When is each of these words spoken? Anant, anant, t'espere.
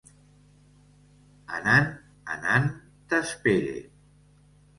Anant, 1.57 1.91
anant, 2.37 2.67
t'espere. 3.13 3.79